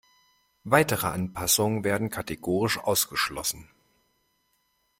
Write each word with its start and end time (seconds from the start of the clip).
Weitere 0.63 1.05
Anpassungen 1.05 1.83
werden 1.83 2.09
kategorisch 2.09 2.79
ausgeschlossen. 2.79 3.69